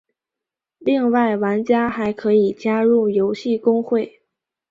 [0.79, 4.23] 另外玩家还可以加入游戏公会。